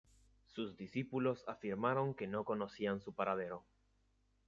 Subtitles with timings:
[0.47, 3.63] Sus discípulos afirmaron que no conocían su paradero.